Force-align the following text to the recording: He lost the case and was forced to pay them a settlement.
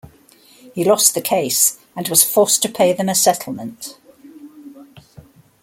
He 0.73 0.83
lost 0.83 1.13
the 1.13 1.21
case 1.21 1.77
and 1.95 2.07
was 2.09 2.23
forced 2.23 2.63
to 2.63 2.69
pay 2.69 2.91
them 2.91 3.07
a 3.07 3.13
settlement. 3.13 3.99